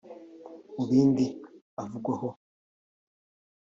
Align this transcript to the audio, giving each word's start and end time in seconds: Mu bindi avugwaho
Mu 0.75 0.83
bindi 0.89 1.25
avugwaho 1.81 2.29